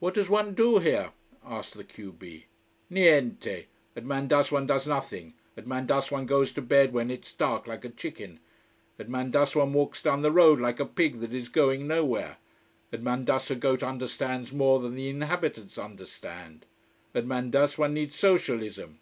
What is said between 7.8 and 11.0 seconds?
a chicken. At Mandas one walks down the road like a